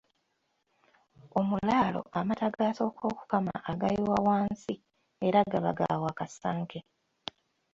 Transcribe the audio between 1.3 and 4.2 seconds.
Omulaalo amata g’asooka okukama agayiwa